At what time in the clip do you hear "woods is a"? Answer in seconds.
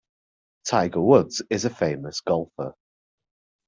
0.99-1.69